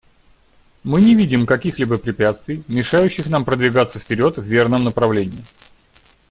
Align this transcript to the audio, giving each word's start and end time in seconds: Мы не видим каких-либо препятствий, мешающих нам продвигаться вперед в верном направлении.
Мы 0.83 0.99
не 0.99 1.13
видим 1.13 1.45
каких-либо 1.45 1.99
препятствий, 1.99 2.63
мешающих 2.67 3.27
нам 3.27 3.45
продвигаться 3.45 3.99
вперед 3.99 4.35
в 4.37 4.41
верном 4.41 4.83
направлении. 4.83 5.43